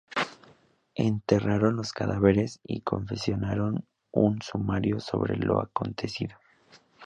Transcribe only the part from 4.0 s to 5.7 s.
un sumario sobre lo